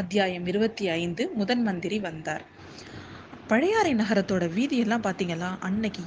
அத்தியாயம் 0.00 0.46
இருபத்தி 0.50 0.84
ஐந்து 1.00 1.22
முதன் 1.40 1.60
மந்திரி 1.62 1.98
வந்தார். 1.98 2.44
பழையாறை 3.50 3.92
நகரத்தோட 3.94 4.44
வீதியெல்லாம் 4.56 5.04
பார்த்தீங்களா 5.06 5.48
அன்னைக்கு 5.58 6.02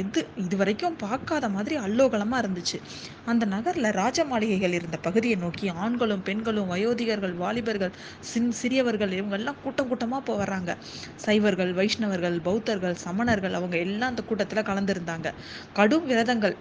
எது 0.00 0.20
இது 0.34 0.56
வரைக்கும் 0.56 0.98
பார்க்காத 1.02 1.48
மாதிரி 1.48 1.76
அல்லோகலமாக 1.76 2.42
இருந்துச்சு. 2.42 2.78
அந்த 3.24 3.44
நகரில் 3.54 3.90
ராஜ 4.00 4.24
மாளிகைகள் 4.24 4.76
இருந்த 4.78 4.98
பகுதியை 5.06 5.36
நோக்கி 5.36 5.68
ஆண்களும் 5.84 6.24
பெண்களும் 6.28 6.70
வயோதிகர்கள் 6.72 7.34
வாலிபர்கள் 7.42 7.94
சின் 8.32 8.52
சிறியவர்கள் 8.60 9.16
இவங்கெல்லாம் 9.18 9.60
கூட்டம் 9.64 9.88
கூட்டமாக 9.88 10.22
போ 10.28 10.36
வர்றாங்க 10.42 10.74
சைவர்கள் 11.24 11.72
வைஷ்ணவர்கள் 11.80 12.38
பௌத்தர்கள் 12.48 13.00
சமணர்கள் 13.06 13.56
அவங்க 13.60 13.78
எல்லாம் 13.86 14.12
அந்த 14.14 14.24
கூட்டத்தில் 14.30 14.68
கலந்துருந்தாங்க. 14.70 15.28
கடும் 15.72 16.06
விரதங்கள் 16.12 16.56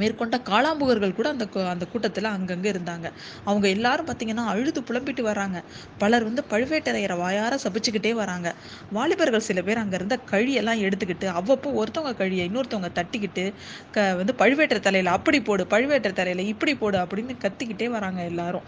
மேற்கொண்ட 0.00 0.36
காளாம்புகர்கள் 0.50 1.16
கூட 1.18 1.28
அந்த 1.34 1.46
அந்த 1.72 1.84
கூட்டத்தில் 1.92 2.28
அங்கங்கே 2.36 2.70
இருந்தாங்க. 2.74 3.06
அவங்க 3.48 3.66
எல்லாரும் 3.76 4.08
பார்த்தீங்கன்னா 4.08 4.44
அழுது 4.52 4.82
புலம்பிட்டு 4.88 5.22
வராங்க 5.30 5.58
பலர் 6.02 6.26
வந்து 6.28 6.44
பழுவேட்டரையரை 6.52 7.16
வாயார 7.22 7.58
சபிச்சுக்கிட்டே 7.64 8.12
வராங்க. 8.22 8.48
வாலிபர்கள் 8.98 9.46
சில 9.48 9.62
பேர் 9.68 9.82
அங்கே 9.82 9.96
இருந்த 10.00 10.18
கழியெல்லாம் 10.32 10.82
எடுத்துக்கிட்டு 10.86 11.28
அவ்வப்போ 11.40 11.68
ஒருத்தவங்க 11.80 12.14
கழியை 12.22 12.44
இன்னொருத்தவங்க 12.48 12.90
தட்டிக்கிட்டு 12.98 13.44
க 13.94 14.06
வந்து 14.20 14.34
பழுவேட்டர் 14.42 14.86
தலையில் 14.88 15.10
அப்படி 15.16 15.40
போடு 15.48 15.64
பழுவேட்டர் 15.74 16.18
தலையில் 16.20 16.44
இப்படி 16.52 16.74
போடு 16.82 16.98
அப்படின்னு 17.04 17.36
கத்திக்கிட்டே 17.44 17.88
வராங்க 17.96 18.20
எல்லாரும். 18.32 18.66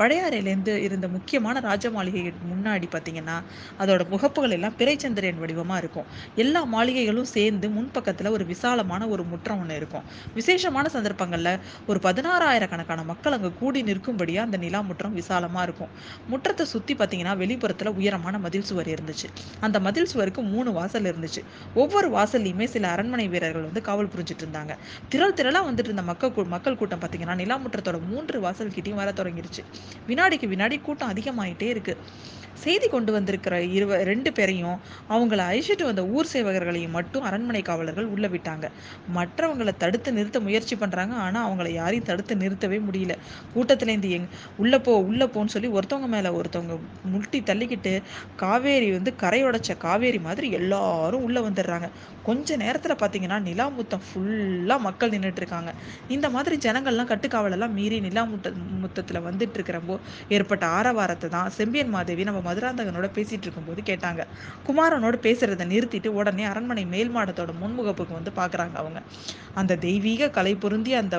பழையாறையிலேருந்து 0.00 0.74
இருந்த 0.86 1.06
முக்கியமான 1.14 1.60
ராஜ 1.68 1.86
மாளிகை 1.96 2.20
முன்னாடி 2.50 2.86
பார்த்தீங்கன்னா 2.92 3.36
அதோட 3.82 4.02
முகப்புகள் 4.12 4.54
எல்லாம் 4.56 4.76
பிறைச்சந்திரன் 4.80 5.40
வடிவமாக 5.42 5.80
இருக்கும். 5.82 6.06
எல்லா 6.42 6.60
மாளிகைகளும் 6.74 7.28
சேர்ந்து 7.36 7.66
முன்பக்கத்தில் 7.76 8.34
ஒரு 8.36 8.44
விசாலமான 8.52 9.08
ஒரு 9.14 9.24
முற்றம் 9.32 9.60
ஒன்று 9.62 9.76
இருக்கும். 9.80 10.04
விசேஷ 10.38 10.59
விசேஷமான 10.60 10.88
சந்தர்ப்பங்களில் 10.94 11.60
ஒரு 11.90 11.98
பதினாறாயிரக்கணக்கான 12.06 13.00
மக்கள் 13.10 13.34
அங்கே 13.36 13.50
கூடி 13.60 13.80
நிற்கும்படியாக 13.88 14.46
அந்த 14.48 14.56
நிலா 14.64 14.80
முற்றம் 14.88 15.14
விசாலமாக 15.18 15.62
இருக்கும். 15.66 15.92
முற்றத்தை 16.32 16.64
சுற்றி 16.72 16.94
பார்த்தீங்கன்னா 16.98 17.34
வெளிப்புறத்தில் 17.42 17.90
உயரமான 18.00 18.38
மதில் 18.44 18.66
சுவர் 18.70 18.90
இருந்துச்சு. 18.94 19.28
அந்த 19.66 19.80
மதில் 19.86 20.10
சுவருக்கு 20.12 20.42
மூணு 20.54 20.72
வாசல் 20.78 21.08
இருந்துச்சு. 21.10 21.42
ஒவ்வொரு 21.82 22.08
வாசல்லையுமே 22.16 22.66
சில 22.74 22.90
அரண்மனை 22.94 23.26
வீரர்கள் 23.34 23.66
வந்து 23.68 23.82
காவல் 23.88 24.12
புரிஞ்சிட்டு 24.14 24.44
இருந்தாங்க. 24.46 24.74
திரள் 25.14 25.36
திரளாக 25.40 25.68
வந்துட்டு 25.70 25.90
இருந்த 25.92 26.04
மக்கள் 26.10 26.52
மக்கள் 26.56 26.78
கூட்டம் 26.82 27.02
பார்த்தீங்கன்னா 27.04 27.38
நிலாமுற்றத்தோட 27.42 28.00
மூன்று 28.12 28.38
வாசல் 28.46 28.74
கிட்டையும் 28.76 29.00
வர 29.02 29.14
தொடங்கிருச்சு. 29.22 29.64
வினாடிக்கு 30.10 30.48
வினாடி 30.54 30.78
கூட்டம் 30.88 31.12
அதிகமாயிட்டே 31.14 31.70
இருக்கு. 31.74 31.94
செய்தி 32.64 32.88
கொண்டு 32.88 33.12
வந்திருக்கிற 33.12 33.54
இருவ 33.76 33.98
ரெண்டு 34.02 34.32
பேரையும் 34.32 34.76
அவங்கள 35.08 35.40
அழிச்சிட்டு 35.50 35.84
வந்த 35.84 36.02
ஊர் 36.06 36.30
சேவகர்களையும் 36.32 36.96
மட்டும் 36.98 37.22
அரண்மனை 37.22 37.62
காவலர்கள் 37.62 38.08
உள்ள 38.14 38.28
விட்டாங்க. 38.28 38.66
மற்றவங்களை 39.16 39.74
தடுத்து 39.78 40.12
நிறுத்த 40.12 40.40
முயற்சி 40.40 40.76
பண்றாங்க. 40.76 41.14
ஆனா 41.14 41.40
அவங்கள 41.48 41.68
யாரையும் 41.72 42.08
தடுத்து 42.10 42.34
நிறுத்தவே 42.34 42.80
முடியல. 42.88 43.16
கூட்டத்துல 43.54 43.92
இருந்து 43.94 44.10
எங் 44.10 44.28
உள்ள 44.56 44.80
போ 44.80 44.94
உள்ள 45.10 45.24
போன்னு 45.26 45.54
சொல்லி 45.54 45.68
ஒருத்தவங்க 45.68 46.06
மேல 46.06 46.32
ஒருத்தவங்க 46.32 46.76
முட்டி 47.02 47.40
தள்ளிக்கிட்டு 47.40 47.94
காவேரி 48.36 48.90
வந்து 48.90 49.12
கரையுடைச்ச 49.22 49.76
காவேரி 49.76 50.18
மாதிரி 50.18 50.50
எல்லாரும் 50.50 51.22
உள்ள 51.22 51.40
வந்துடுறாங்க. 51.40 51.88
கொஞ்ச 52.22 52.56
நேரத்துல 52.56 52.94
பாத்தீங்கன்னா 53.02 53.40
நிலாமுத்தம் 53.48 54.04
ஃபுல்லா 54.08 54.78
மக்கள் 54.80 55.10
நின்றுட்டு 55.10 55.42
இருக்காங்க 55.42 55.70
இந்த 56.08 56.26
மாதிரி 56.30 56.56
ஜனங்கள்லாம் 56.56 57.10
கட்டுக்காவலெல்லாம் 57.12 57.76
மீறி 57.78 58.00
நிலாமுத்த 58.00 58.52
முத்தத்துல 58.82 59.20
வந்துட்டு 59.28 59.56
இருக்கிறப்போ 59.58 59.96
ஏற்பட்ட 60.28 60.66
ஆரவாரத்தை 60.66 61.28
தான் 61.30 61.50
செம்பியன் 61.50 61.92
மாதேவி 61.96 62.24
நம்ம 62.24 62.39
மதுராந்தகனோட 62.42 63.08
பேசிட்டு 63.14 63.46
இருக்கும்போது 63.46 63.80
கேட்டாங்க. 63.82 64.22
குமாரனோட 64.66 65.16
பேசுறதை 65.22 65.66
நிறுத்திட்டு 65.66 66.10
உடனே 66.18 66.44
அரண்மனை 66.44 66.84
மேல் 66.86 67.10
மாடத்தோட 67.10 67.52
முன்முகப்புக்கு 67.62 68.18
வந்து 68.18 68.32
பாக்குறாங்க 68.36 68.74
அவங்க. 68.74 69.00
அந்த 69.54 69.78
தெய்வீக 69.78 70.30
கலை 70.30 70.54
பொருந்தி 70.56 70.94
அந்த 70.94 71.16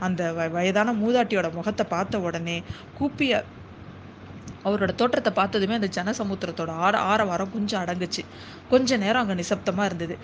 அந்த 0.00 0.22
வயதான 0.56 0.94
மூதாட்டியோட 0.94 1.48
முகத்தை 1.52 1.86
பார்த்த 1.88 2.20
உடனே 2.20 2.56
கூப்பிய 2.94 3.32
அவரோட 4.66 4.94
தோற்றத்தை 4.94 5.32
பார்த்ததுமே 5.32 5.74
அந்த 5.74 5.88
ஜனசமுத்திரத்தோட 5.94 6.70
ஆர 6.78 6.98
ஆரவாரம் 7.06 7.52
கொஞ்சம் 7.52 7.82
அடங்குச்சு. 7.82 8.22
கொஞ்ச 8.70 8.96
நேரம் 8.96 9.22
அங்கே 9.22 9.42
நிசப்தமாக 9.42 9.84
இருந்தது. 9.84 10.14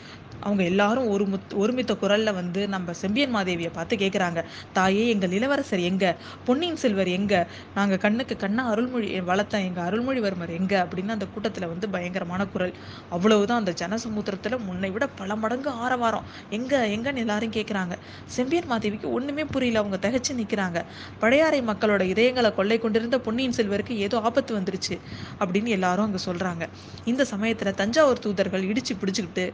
அவங்க 0.41 0.63
எல்லாரும் 0.65 1.09
ஒரு 1.09 1.25
முத் 1.25 1.53
ஒருமித்த 1.55 1.97
குரலில் 1.97 2.33
வந்து 2.33 2.69
நம்ம 2.69 2.93
செம்பியன் 2.93 3.35
மாதேவியை 3.35 3.71
பார்த்து 3.73 3.97
கேட்குறாங்க 3.97 4.41
தாயே 4.73 5.09
எங்கள் 5.09 5.31
இளவரசர் 5.31 5.81
எங்க? 5.81 6.05
பொன்னியின் 6.45 6.77
செல்வர் 6.77 7.09
எங்க? 7.09 7.35
நாங்கள் 7.75 7.99
கண்ணுக்கு 7.99 8.37
கண்ணா 8.37 8.69
அருள்மொழி 8.69 9.21
வளர்த்த 9.21 9.61
எங்கள் 9.61 9.85
அருள்மொழிவர்மர் 9.85 10.53
எங்க? 10.57 10.75
அப்படின்னு 10.85 11.09
அந்த 11.09 11.27
கூட்டத்தில் 11.27 11.67
வந்து 11.67 11.89
பயங்கரமான 11.89 12.47
குரல். 12.47 12.75
அவ்வளவுதான் 13.11 13.59
அந்த 13.59 13.75
ஜனசமுத்திரத்தில் 13.79 14.59
முன்னை 14.67 14.91
விட 14.91 15.07
பல 15.07 15.37
மடங்கு 15.37 15.71
ஆரவாரம். 15.71 16.27
எங்க 16.51 16.87
எங்கன்னு 16.89 17.17
எல்லாரும் 17.17 17.51
கேட்குறாங்க 17.51 17.95
செம்பியன் 18.27 18.71
மாதேவிக்கு 18.71 19.13
ஒன்றுமே 19.13 19.45
புரியல. 19.45 19.79
அவங்க 19.79 19.99
தகச்சு 20.09 20.33
நிற்கிறாங்க 20.33 20.79
பழையாறை 21.19 21.63
மக்களோட 21.63 22.03
இதயங்களை 22.13 22.55
கொள்ளை 22.55 22.79
கொண்டிருந்த 22.79 23.19
பொன்னியின் 23.21 23.57
செல்வருக்கு 23.57 23.97
ஏதோ 23.99 24.19
ஆபத்து 24.33 24.53
வந்துருச்சு 24.59 24.97
அப்படின்னு 25.43 25.71
எல்லாரும் 25.79 26.07
அங்கே 26.09 26.21
சொல்றாங்க. 26.29 26.65
இந்த 27.13 27.23
சமயத்தில் 27.33 27.79
தஞ்சாவூர் 27.81 28.25
தூதர்கள் 28.27 28.69
இடிச்சு 28.73 28.95
பிடிச்சிக்கிட்டு 29.01 29.47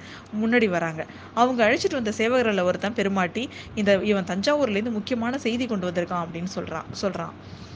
முன்னாடி 0.42 0.68
வராங்க. 0.76 1.02
அவங்க 1.42 1.60
அழைச்சிட்டு 1.68 1.98
வந்த 2.00 2.12
சேவகர்களில் 2.20 2.66
ஒருத்தன் 2.70 2.98
பெருமாட்டி 2.98 3.44
இந்த 3.80 3.92
இவன் 4.12 4.30
தஞ்சாவூர்லேருந்து 4.32 4.98
முக்கியமான 4.98 5.38
செய்தி 5.46 5.66
கொண்டு 5.66 5.88
வந்திருக்கான் 5.90 6.24
அப்படின்னு 6.26 6.50
சொல்றான் 6.58 6.88
சொல்றான். 7.02 7.34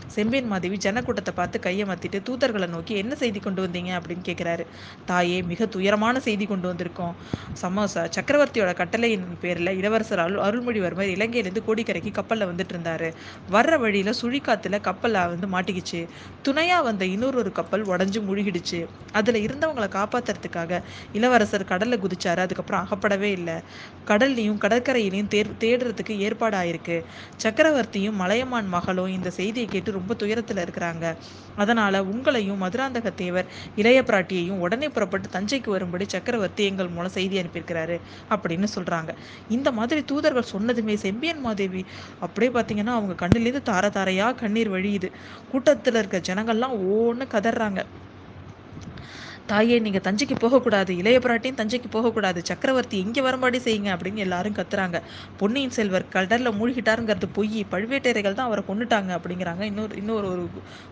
செம்பியன் 0.09 0.47
மாதேவி 0.47 0.77
ஜனக்கூட்டத்தை 0.85 1.33
பார்த்து 1.35 1.59
கையை 1.59 1.85
மாத்திட்டு 1.87 2.19
தூதர்களை 2.29 2.69
நோக்கி 2.69 2.95
என்ன 2.95 3.15
செய்தி 3.15 3.41
கொண்டு 3.41 3.67
வந்தீங்க? 3.67 3.91
அப்படின்னு 3.99 4.25
கேட்குறாரு 4.29 4.65
தாயே 5.05 5.43
மிக 5.43 5.67
துயரமான 5.67 6.21
செய்தி 6.21 6.47
கொண்டு 6.47 6.73
வந்திருக்கோம். 6.73 7.15
சமோசா 7.63 8.03
சக்கரவர்த்தியோட 8.17 8.75
கட்டளையின் 8.75 9.37
பேரில் 9.41 9.77
இளவரசர் 9.77 10.19
அருள் 10.19 10.41
அருள்மொழிவர்மர் 10.43 11.13
இலங்கையிலேருந்து 11.17 11.65
கோடிக்கரைக்கு 11.67 12.11
கப்பலில் 12.11 12.51
வந்துட்டு 12.51 12.75
இருந்தாரு 12.75 13.09
வர்ற 13.51 13.79
வழியில் 13.79 14.13
சுழிக்காத்துல 14.23 14.81
கப்பலில் 14.81 15.29
வந்து 15.29 15.49
மாட்டிக்கிச்சு. 15.49 16.01
துணையா 16.49 16.83
வந்த 16.83 17.05
இன்னொரு 17.07 17.39
ஒரு 17.39 17.53
கப்பல் 17.53 17.85
உடஞ்சு 17.85 18.21
முழுகிடுச்சு. 18.29 18.81
அதில் 19.13 19.41
இருந்தவங்களை 19.47 19.89
காப்பாத்துறதுக்காக 19.89 20.81
இளவரசர் 21.13 21.65
கடலில் 21.65 22.01
குதிச்சாரு. 22.01 22.37
அதுக்கப்புறம் 22.39 22.83
அகப்படவே 22.85 23.31
இல்லை. 23.31 23.57
கடல்லையும் 24.07 24.61
கடற்கரையிலையும் 24.65 25.27
தேர் 25.27 25.57
தேடுறதுக்கு 25.61 26.15
ஏற்பாடாயிருக்கு. 26.27 26.97
சக்கரவர்த்தியும் 27.45 28.19
மலையமான் 28.23 28.67
மகளும் 28.67 29.07
இந்த 29.09 29.31
செய்தியை 29.31 29.69
கேட்டு 29.69 29.92
ரொம்ப 29.93 30.15
துயரத்தில் 30.15 30.57
இருக்கிறாங்க. 30.57 31.05
அதனால 31.57 32.05
உங்களையும் 32.05 32.63
மதுராந்தக 32.63 33.11
தேவர் 33.15 33.49
இளைய 33.75 33.99
பிராட்டியையும் 34.03 34.63
உடனே 34.65 34.89
புறப்பட்டு 34.89 35.29
தஞ்சைக்கு 35.29 35.71
வரும்படி 35.71 36.07
சக்கரவர்த்தி 36.09 36.65
எங்கள் 36.65 36.89
மூலம் 36.89 37.17
செய்தி 37.19 37.43
அனுப்பியிருக்கிறாரு 37.43 37.97
அப்படின்னு 38.31 38.69
சொல்றாங்க. 38.77 39.11
இந்த 39.49 39.69
மாதிரி 39.73 40.03
தூதர்கள் 40.05 40.53
சொன்னதுமே 40.55 40.97
செம்பியன் 41.05 41.41
மாதேவி 41.41 41.83
அப்படியே 42.19 42.53
பார்த்தீங்கன்னா 42.53 42.95
அவங்க 42.99 43.17
கண்ணிலேருந்து 43.23 43.69
தார 43.71 43.87
தாரையா 43.91 44.29
கண்ணீர் 44.35 44.71
வழியுது. 44.71 45.11
கூட்டத்தில் 45.49 45.95
இருக்க 45.95 46.21
ஜனங்கள்லாம் 46.31 46.77
ஓன்னு 46.91 47.27
கதறாங்க. 47.35 47.81
தாயே 49.53 49.77
நீங்க 49.79 50.01
தஞ்சைக்கு 50.05 50.37
போகக்கூடாது. 50.39 50.93
இளைய 50.97 51.19
பிராட்டியும் 51.19 51.59
தஞ்சைக்கு 51.61 51.89
போகக்கூடாது. 51.91 52.41
சக்கரவர்த்தி 52.45 52.97
இங்க 52.99 53.21
வரும்படி 53.21 53.59
செய்யுங்க 53.59 53.89
அப்படின்னு 53.95 54.21
எல்லாரும் 54.27 54.55
கத்துறாங்க. 54.55 54.99
பொன்னியின் 55.37 55.75
செல்வர் 55.77 56.07
கடல்ல 56.13 56.51
மூழ்கிட்டாருங்கிறது 56.59 57.29
பொய். 57.33 57.67
பழுவேட்டரைகள் 57.71 58.37
தான் 58.39 58.47
அவரை 58.47 58.63
கொண்டுட்டாங்க 58.69 59.11
அப்படிங்கிறாங்க 59.19 59.63
இன்னொரு 59.63 59.97
இன்னொரு 59.97 60.27
ஒரு 60.31 60.45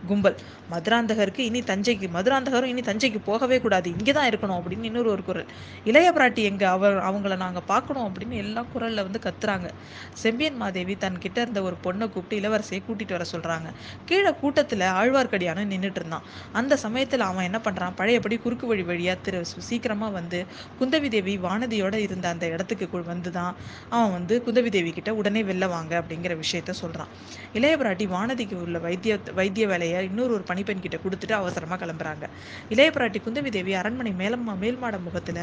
கும்பல். 0.07 0.37
மதுராந்தகருக்கு 0.73 1.39
இனி 1.39 1.61
தஞ்சைக்கு 1.61 2.09
மதுராந்தகரும் 2.17 2.73
இனி 2.73 2.81
தஞ்சைக்கு 2.81 3.21
போகவே 3.25 3.59
கூடாது. 3.61 3.89
இங்கே 3.97 4.13
தான் 4.13 4.29
இருக்கணும் 4.31 4.59
அப்படின்னு 4.59 4.89
இன்னொரு 4.91 5.11
ஒரு 5.11 5.25
குரல். 5.25 5.49
இளைய 5.85 6.11
பிராட்டி 6.17 6.45
எங்க? 6.51 6.65
அவர் 6.71 6.99
அவங்கள 7.09 7.37
நாங்க 7.37 7.63
பார்க்கணும் 7.73 8.07
அப்படின்னு 8.07 8.37
எல்லா 8.45 8.65
குரல்ல 8.75 9.07
வந்து 9.09 9.21
கத்துறாங்க. 9.27 9.69
செம்பியன் 10.15 10.57
மாதேவி 10.57 10.97
தன் 10.97 11.19
கிட்ட 11.19 11.41
இருந்த 11.41 11.63
ஒரு 11.63 11.79
பொண்ணை 11.85 12.09
கூப்பிட்டு 12.11 12.41
இளவரசியை 12.41 12.83
கூட்டிட்டு 12.89 13.17
வர 13.19 13.27
சொல்றாங்க. 13.35 13.69
கீழே 14.05 14.35
கூட்டத்துல 14.43 14.85
ஆழ்வார்க்கடியான 15.01 15.67
நின்றுட்டு 15.73 16.01
இருந்தான். 16.03 16.27
அந்த 16.53 16.79
சமயத்துல 16.83 17.29
அவன் 17.31 17.45
என்ன 17.45 17.61
பண்றான்? 17.65 17.97
பழையபடி 17.97 18.39
குறுக்கு 18.51 18.67
வழி 18.67 18.83
வழியா 18.83 19.15
திரு 19.23 19.41
சீக்கிரமா 19.67 20.09
வந்து 20.11 20.39
குந்தவி 20.79 21.09
தேவி 21.09 21.39
வானதியோட 21.39 21.95
இருந்த 22.07 22.27
அந்த 22.29 22.47
இடத்துக்கு 22.47 22.87
வந்து 23.11 23.31
தான் 23.31 23.53
அவன் 23.91 24.13
வந்து 24.13 24.35
குந்தவி 24.47 24.71
தேவி 24.71 24.91
கிட்ட 24.93 25.11
உடனே 25.15 25.43
வெளில 25.43 25.67
வாங்க 25.69 25.93
அப்படிங்கிற 26.01 26.35
விஷயத்த 26.41 26.75
சொல்றான். 26.81 27.11
இளையபிராட்டி 27.55 28.07
வானதிக்கு 28.09 28.57
உள்ள 28.65 28.79
வைத்திய 28.79 29.19
வைத்திய 29.35 29.67
வேலையை 29.67 29.99
இன்னொரு 30.09 30.33
ஒரு 30.33 30.45
பணிப்பெண் 30.51 30.83
கிட்ட 30.83 30.99
கொடுத்துட்டு 31.05 31.37
அவசரமா 31.39 31.77
கிளம்புறாங்க. 31.77 32.25
இளையபிராட்டி 32.71 33.21
குந்தவி 33.27 33.51
தேவி 33.51 33.75
அரண்மனை 33.75 34.13
மேலம்மா 34.23 34.55
மேல்மாட 34.63 34.99
முகத்துல 35.07 35.39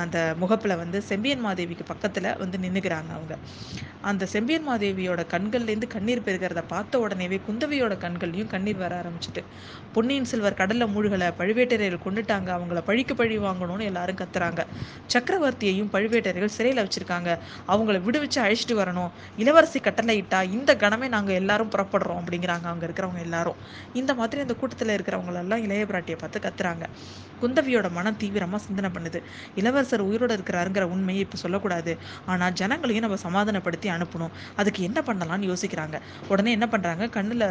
அந்த 0.00 0.18
முகப்புல 0.42 0.76
வந்து 0.76 1.00
செம்பியன் 1.02 1.44
மாதேவிக்கு 1.46 1.86
பக்கத்துல 1.92 2.36
வந்து 2.38 2.58
நின்னுக்கிறாங்க 2.58 3.10
அவங்க. 3.18 3.34
அந்த 4.10 4.24
செம்பியன் 4.26 4.68
மாதேவியோட 4.68 5.24
கண்கள்ல 5.34 5.70
இருந்து 5.72 5.88
கண்ணீர் 5.96 6.24
பெருகிறத 6.26 6.62
பார்த்த 6.66 7.00
உடனேவே 7.04 7.38
குந்தவியோட 7.48 7.94
கண்கள்லயும் 8.04 8.52
கண்ணீர் 8.54 8.82
வர 8.84 8.94
ஆரம்பிச்சுட்டு 9.02 9.42
பொன்னியின் 9.94 10.30
செல்வர் 10.30 10.60
கடல்ல 10.60 10.84
மூழ்கல 10.94 11.24
பழுவேட்டரையர் 11.40 11.98
கொண்டுட்டாங்க 11.98 12.31
பண்ணிட்டாங்க 12.32 12.50
அவங்கள 12.58 12.80
பழிக்கு 12.88 13.14
பழி 13.14 13.36
வாங்கணும்னு 13.38 13.88
எல்லாரும் 13.90 14.20
கத்துறாங்க. 14.22 14.60
சக்கரவர்த்தியையும் 15.12 15.90
பழுவேட்டரையர்கள் 15.94 16.56
சிறையில் 16.58 16.82
வச்சிருக்காங்க. 16.84 17.30
அவங்கள 17.68 17.98
விடுவிச்சு 18.06 18.40
அழைச்சிட்டு 18.44 18.76
வரணும். 18.82 19.10
இளவரசி 19.42 19.80
கட்டளை 19.80 20.14
இட்டா 20.22 20.40
இந்த 20.58 20.74
கணமே 20.84 21.08
நாங்கள் 21.16 21.38
எல்லாரும் 21.42 21.72
புறப்படுறோம் 21.74 22.20
அப்படிங்கிறாங்க. 22.22 22.66
அங்கே 22.72 22.86
இருக்கிறவங்க 22.88 23.22
எல்லாரும். 23.28 23.58
இந்த 24.00 24.14
மாதிரி 24.14 24.40
அந்த 24.46 24.56
கூட்டத்தில் 24.62 24.94
இருக்கிறவங்க 24.96 25.40
எல்லாம் 25.44 25.64
இளைய 25.66 25.84
பிராட்டியை 25.92 26.18
பார்த்து 26.24 26.44
கத்துறாங்க. 26.46 26.84
குந்தவியோட 27.42 27.90
மனம் 27.98 28.18
தீவிரமாக 28.22 28.60
சிந்தனை 28.66 28.90
பண்ணுது. 28.96 29.20
இளவரசர் 29.60 30.06
உயிரோடு 30.08 30.36
இருக்கிறாருங்கிற 30.38 30.86
உண்மையை 30.94 31.22
இப்போ 31.26 31.38
சொல்லக்கூடாது. 31.44 31.94
ஆனால் 32.32 32.54
ஜனங்களையும் 32.62 33.06
நம்ம 33.06 33.20
சமாதானப்படுத்தி 33.26 33.90
அனுப்பணும். 33.96 34.32
அதுக்கு 34.62 34.82
என்ன 34.88 34.98
பண்ணலாம்னு 35.08 35.50
யோசிக்கிறாங்க. 35.52 35.98
உடனே 36.32 36.52
என்ன 36.58 36.68
பண்ணுறாங்க 36.74 37.10
கண்ணில் 37.18 37.46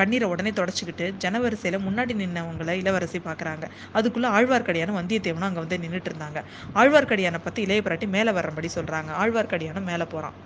கண்ணீரை 0.00 0.28
உடனே 0.34 0.52
தொடச்சிக்கிட்டு 0.60 1.08
ஜனவரிசையில் 1.24 1.84
முன்னாடி 1.88 2.14
நின்னவங்களை 2.22 2.76
இளவரசி 2.82 3.20
பார்க்குறாங்க 3.28 3.64
அதுக்குள்ளே 3.98 4.30
ஆழ்வார்க்கடியான 4.38 4.96
வந்தியத்தேவனும் 5.00 5.48
அங்கே 5.50 5.62
வந்து 5.64 5.82
நின்றுட்டு 5.84 6.10
இருந்தாங்க. 6.12 6.40
ஆழ்வார்க்கடியானை 6.80 7.40
பற்றி 7.46 7.62
இளைய 7.68 7.82
பிராட்டி 7.86 8.08
மேலே 8.16 8.32
வர்றபடி 8.40 8.70
சொல்கிறாங்க 8.78 9.12
ஆழ்வார்க்கடியானும் 9.22 9.88
மேலே 9.92 10.06
போகிறான் 10.14 10.36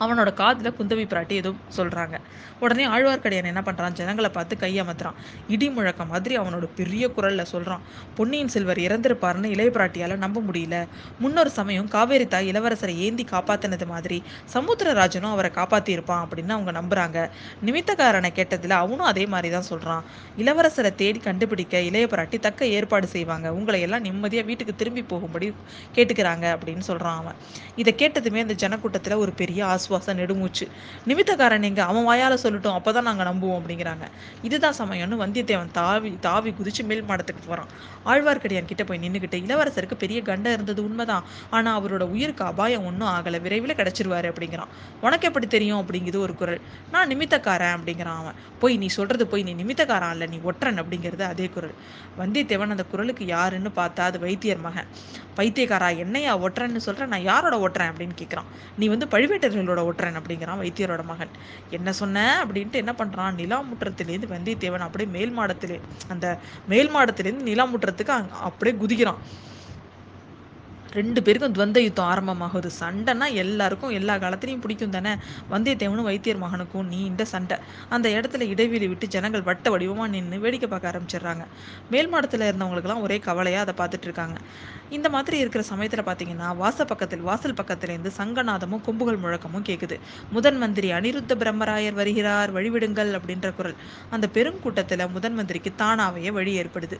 அவனோட 0.00 0.34
காதில் 0.34 0.74
குந்தவி 0.78 1.04
பிராட்டி 1.12 1.34
எதுவும் 1.34 1.60
சொல்கிறாங்க 1.76 2.16
உடனே 2.60 2.86
ஆழ்வார்க்கடியான் 2.86 3.50
என்ன 3.52 3.62
பண்ணுறான் 3.64 3.92
ஜனங்களை 3.92 4.30
பார்த்து 4.30 4.56
கையமத்துறான் 4.56 5.18
இடி 5.48 5.70
முழக்கம் 5.70 6.08
மாதிரி 6.08 6.38
அவனோட 6.38 6.68
பெரிய 6.76 7.08
குரலில் 7.08 7.44
சொல்கிறான் 7.44 7.80
பொன்னியின் 8.16 8.48
செல்வர் 8.48 8.78
இறந்திருப்பாருன்னு 8.78 9.52
இளைய 9.54 9.70
பிராட்டியால் 9.70 10.16
நம்ப 10.16 10.40
முடியல. 10.40 10.86
முன்னொரு 11.18 11.50
சமயம் 11.50 11.88
காவேரி 11.88 12.28
தாய் 12.28 12.50
இளவரசரை 12.52 12.94
ஏந்தி 12.96 13.24
காப்பாத்தினது 13.30 13.86
மாதிரி 13.86 14.22
சமுத்திரராஜனும் 14.54 15.30
அவரை 15.30 15.50
காப்பாற்றியிருப்பான் 15.54 16.22
அப்படின்னு 16.24 16.54
அவங்க 16.56 16.72
நம்புகிறாங்க 16.72 17.28
நிமித்தக்காரனை 17.66 18.30
கேட்டதில் 18.38 18.76
அவனும் 18.82 19.08
அதே 19.12 19.26
மாதிரி 19.26 19.50
தான் 19.52 19.68
சொல்கிறான் 19.70 20.04
இளவரசரை 20.38 20.94
தேடி 20.94 21.18
கண்டுபிடிக்க 21.18 21.80
இளைய 21.80 22.06
பிராட்டி 22.06 22.38
தக்க 22.40 22.66
ஏற்பாடு 22.66 23.06
செய்வாங்க. 23.06 23.52
உங்களை 23.52 23.80
எல்லாம் 23.80 24.00
நிம்மதியாக 24.00 24.46
வீட்டுக்கு 24.46 24.74
திரும்பி 24.74 25.02
போகும்படி 25.02 25.52
கேட்டுக்கிறாங்க 25.94 26.46
அப்படின்னு 26.54 26.84
சொல்கிறான் 26.90 27.18
அவன். 27.18 27.34
இதை 27.76 27.94
கேட்டதுமே 27.98 28.40
அந்த 28.46 28.54
ஜனக்கூட்டத்தில் 28.66 29.14
ஒரு 29.14 29.32
பெரிய 29.32 29.66
ஆசை 29.66 29.81
ஆஸ்வாச 29.82 30.14
நெடுமூச்சு. 30.14 30.68
நிமித்தக்காரன் 31.06 31.62
எங்க 31.62 31.84
அவன் 31.84 32.06
வாயால 32.08 32.34
சொல்லட்டும் 32.34 32.76
அப்பதான் 32.78 33.02
நாங்க 33.02 33.24
நம்புவோம் 33.24 33.60
அப்படிங்கிறாங்க. 33.60 34.06
இதுதான் 34.42 34.74
சமயம்னு 34.78 35.20
வந்தியத்தேவன் 35.24 35.70
தாவி 35.70 36.18
தாவி 36.20 36.50
குதிச்சு 36.50 36.84
மேல் 36.84 37.02
மாடத்துக்கு 37.02 37.42
போறான். 37.46 37.68
ஆழ்வார்க்கடியான் 38.06 38.64
கிட்ட 38.64 38.84
போய் 38.84 38.98
நின்னுக்கிட்டு 38.98 39.40
இளவரசருக்கு 39.42 39.94
பெரிய 39.94 40.22
கண்டம் 40.22 40.52
இருந்தது 40.52 40.84
உண்மைதான் 40.84 41.24
ஆனா 41.50 41.80
அவரோட 41.80 42.00
உயிருக்கு 42.00 42.44
அபாயம் 42.44 42.86
ஒன்றும் 42.86 43.08
ஆகல 43.08 43.40
விரைவில் 43.40 43.74
கிடைச்சிருவாரு 43.74 44.32
அப்படிங்கிறான். 44.32 44.70
உனக்கு 45.00 45.26
எப்படி 45.26 45.46
தெரியும் 45.46 45.86
அப்படிங்குது 45.86 46.18
ஒரு 46.18 46.34
குரல். 46.34 46.60
நான் 46.90 47.08
நிமித்தக்காரன் 47.08 47.76
அப்படிங்கிறான் 47.76 48.16
அவன். 48.16 48.34
போய் 48.58 48.76
நீ 48.76 48.86
சொல்றது 48.86 49.26
போய் 49.26 49.42
நீ 49.42 49.54
நிமித்தக்காரன் 49.54 50.10
இல்லை 50.10 50.26
நீ 50.26 50.38
ஒற்றன் 50.42 50.82
அப்படிங்கிறது 50.82 51.22
அதே 51.22 51.48
குரல். 51.48 51.74
வந்தியத்தேவன் 52.18 52.68
அந்த 52.68 52.84
குரலுக்கு 52.84 53.26
யாருன்னு 53.26 53.70
பார்த்தா 53.76 54.00
அது 54.00 54.18
வைத்தியர் 54.18 54.60
மகன். 54.60 54.86
பைத்தியக்காரா 55.36 55.96
என்னையா 55.96 56.38
ஒற்றன்னு 56.38 56.80
சொல்ற 56.86 57.06
நான் 57.06 57.22
யாரோட 57.22 57.68
ஒட்டுறேன் 57.68 57.92
அப்படின்னு 57.92 58.16
கேட்குறான் 58.20 58.48
நீ 58.78 58.86
வந்து 58.86 59.06
பழுவேட்டர்களோட 59.06 59.71
ஓட்டுறேன் 59.80 60.20
அப்படிங்கிறான் 60.20 60.60
வைத்தியரோட 60.62 61.02
மகன். 61.02 61.30
என்ன 61.68 61.92
சொன்ன? 61.92 62.44
அப்படின்ட்டு 62.46 62.72
என்ன 62.72 62.92
பண்றான்? 62.98 63.38
நிலாமுற்றத்திலேருந்து 63.42 64.28
வந்தியத்தேவன் 64.34 64.78
அப்படியே 64.78 65.10
மேல் 65.10 65.38
மாடத்திலே 65.38 65.78
அந்த 66.08 66.40
மேல் 66.64 66.94
மாடத்திலேருந்து 66.94 67.48
நிலாமுற்றத்துக்கு 67.50 68.28
அப்படியே 68.28 68.76
குதிக்கிறான். 68.78 69.20
ரெண்டு 70.96 71.20
பேருக்கும் 71.22 71.54
துவந்த 71.56 71.78
யுத்தம் 71.82 72.08
ஆரம்பமாகுது. 72.12 72.70
சண்டைனா 72.80 73.26
எல்லாருக்கும் 73.42 73.92
எல்லா 73.98 74.14
காலத்துலையும் 74.14 74.60
பிடிக்கும் 74.60 74.90
தானே? 74.90 75.12
வந்தியத்தேவனும் 75.52 76.08
வைத்தியர் 76.08 76.40
மகனுக்கும் 76.42 76.90
நீண்ட 76.92 77.24
சண்டை. 77.24 77.56
அந்த 77.88 78.06
இடத்துல 78.08 78.46
இடைவெளி 78.54 78.88
விட்டு 78.88 79.06
ஜனங்கள் 79.08 79.42
வட்ட 79.42 79.70
வடிவமாக 79.70 80.08
நின்று 80.10 80.38
வேடிக்கை 80.38 80.68
பார்க்க 80.68 80.92
ஆரம்பிச்சிடுறாங்க. 80.92 81.44
மேல் 81.90 82.08
மாடத்தில் 82.08 82.46
இருந்தவங்களுக்குலாம் 82.48 83.00
ஒரே 83.00 83.18
கவலையாக 83.28 83.64
அதை 83.66 83.74
பார்த்துட்டு 83.80 84.08
இருக்காங்க. 84.10 84.36
இந்த 84.90 85.08
மாதிரி 85.08 85.38
இருக்கிற 85.38 85.64
சமயத்தில் 85.70 86.04
பார்த்தீங்கன்னா 86.10 86.50
வாச 86.56 86.84
பக்கத்தில் 86.84 87.24
வாசல் 87.30 87.58
பக்கத்துலேருந்து 87.62 88.12
சங்கநாதமும் 88.20 88.84
கொம்புகள் 88.88 89.22
முழக்கமும் 89.24 89.66
கேட்குது 89.70 89.98
முதன் 90.30 90.56
மந்திரி 90.56 90.90
அனிருத்த 90.92 91.32
பிரம்மராயர் 91.42 91.98
வருகிறார் 92.02 92.54
வழிவிடுங்கள் 92.58 93.12
அப்படின்ற 93.18 93.54
குரல். 93.54 93.78
அந்த 94.10 94.28
பெருங்கூட்டத்துல 94.34 95.10
முதன் 95.16 95.38
மந்திரிக்கு 95.40 95.72
தானாவே 95.82 96.32
வழி 96.32 96.54
ஏற்படுது. 96.62 96.98